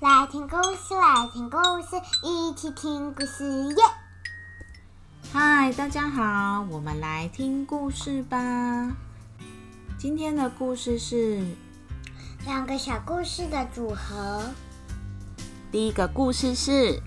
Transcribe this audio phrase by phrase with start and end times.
[0.00, 3.82] 来听故事，来听故事，一起听故事耶！
[5.30, 8.96] 嗨，大家好，我们来听故事吧。
[9.98, 11.44] 今天的故事是
[12.46, 14.42] 两个小故事的组合。
[15.70, 17.02] 第一个故事是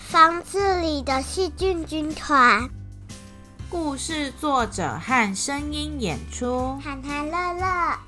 [0.00, 2.68] 房子里的细菌军团。
[3.70, 7.98] 故事作者和声音演出憨憨乐乐。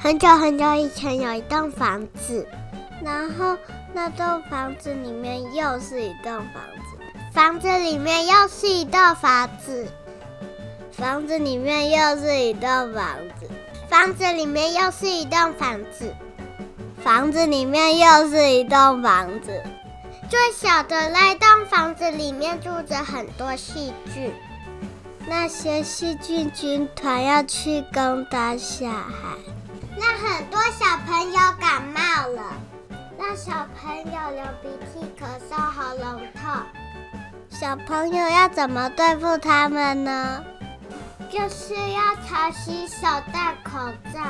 [0.00, 2.46] 很久很久以前，有一栋房子，
[3.02, 3.56] 然后
[3.92, 6.96] 那栋房子里面又是一栋房子，
[7.32, 9.88] 房子里面又是一栋房子，
[10.92, 13.04] 房子里面又是一栋房
[13.40, 13.50] 子，
[13.88, 16.14] 房子里面又是一栋房子，
[17.02, 19.62] 房子里面又是一栋房子。
[20.30, 24.32] 最小的那栋房子里面住着很多细菌，
[25.26, 29.36] 那些细菌军团要去攻打小孩，
[29.98, 32.42] 让很多小朋友感冒了，
[33.18, 36.50] 让小朋友流鼻涕、咳嗽、喉咙痛。
[37.50, 40.42] 小朋友要怎么对付他们呢？
[41.30, 43.78] 就是要常洗手、戴口
[44.14, 44.20] 罩。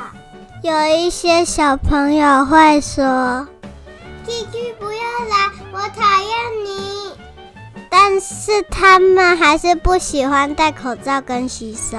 [0.63, 3.47] 有一些小朋友会说。
[4.25, 7.13] 弟弟不要来，我讨厌你。
[7.89, 11.97] 但是他们还是不喜欢戴口罩跟洗手，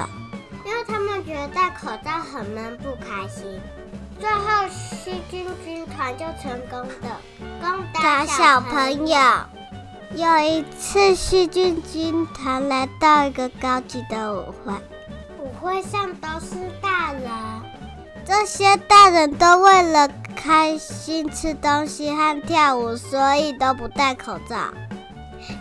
[1.41, 3.59] 觉得戴口罩很闷，不开心。
[4.19, 7.17] 最后，细菌军团就成功的
[7.63, 9.19] 攻打小朋友。
[10.15, 14.75] 有一次，细菌军团来到一个高级的舞会，
[15.39, 17.23] 舞会上都是大人，
[18.27, 20.11] 这些大人都为了。
[20.37, 24.57] 开心吃东西和跳舞，所以都不戴口罩。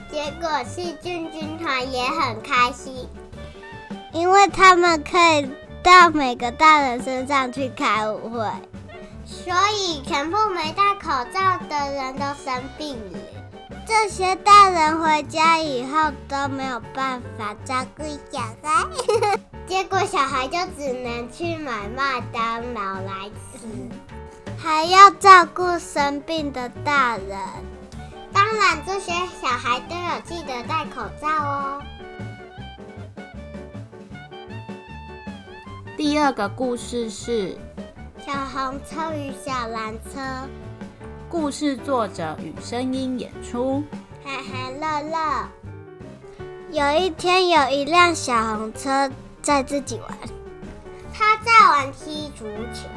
[0.09, 3.09] 结果细菌军团也很开心，
[4.13, 5.49] 因为他们可以
[5.89, 8.47] 到每个大人身上去开舞会，
[9.25, 13.19] 所以全部没戴口罩的人都生病了。
[13.87, 18.85] 这些大人回家以后都没有办法照顾小孩，
[19.65, 23.67] 结果小孩就只能去买麦当劳来吃。
[24.59, 27.39] 还要照顾生病的大人，
[28.31, 29.11] 当然这些
[29.41, 31.81] 小孩都有记得戴口罩哦。
[35.99, 37.57] 第二个故事是
[38.25, 40.47] 小红车与小蓝车，
[41.27, 43.83] 故事作者与声音演出。
[44.23, 45.49] 嗨嗨乐乐。
[46.71, 49.11] 有一天，有一辆小红车
[49.41, 50.17] 在自己玩，
[51.13, 52.87] 他在玩踢足球。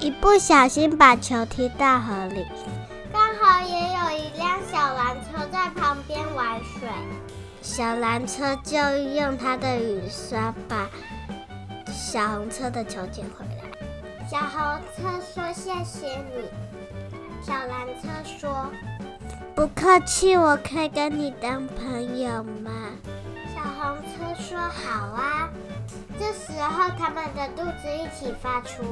[0.00, 2.44] 一不小心把球踢到河里，
[3.12, 6.88] 刚好也有一辆小蓝车在旁边玩水，
[7.62, 8.76] 小蓝车就
[9.14, 10.90] 用它的雨刷把
[12.06, 14.28] 小红车的球捡回来。
[14.30, 16.06] 小红车说：“谢谢
[16.36, 16.48] 你。”
[17.44, 18.70] 小蓝车说
[19.56, 22.70] ：“不客气，我可以跟你当朋友吗？”
[23.52, 25.50] 小红车说：“好啊。”
[26.16, 28.84] 这时候，他们的肚子一起发出。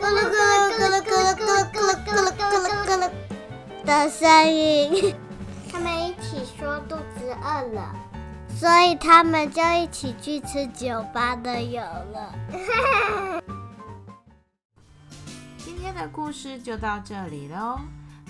[0.00, 3.10] 咕噜咕噜咕噜咕噜咕噜咕噜咕噜咕噜咕噜
[3.84, 5.14] 的声音，
[5.70, 7.94] 他们一起说肚子饿了，
[8.60, 12.34] 所以他们就一起去吃酒吧的油了。
[15.56, 17.80] 今天的故事就到这里喽。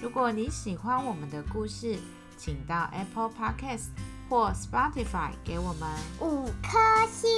[0.00, 1.98] 如果你喜欢我们的故事，
[2.38, 3.88] 请到 Apple Podcast
[4.28, 5.88] 或 Spotify 给我们
[6.20, 6.78] 五颗
[7.10, 7.28] 星，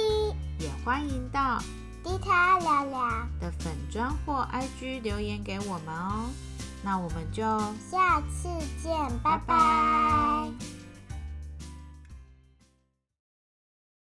[0.59, 1.57] 也欢迎到。
[2.03, 2.99] 低他聊聊
[3.41, 6.29] 的粉砖或 IG 留言给我们哦，
[6.83, 7.41] 那我们就
[7.89, 8.49] 下次
[8.83, 8.93] 见，
[9.23, 10.72] 拜拜。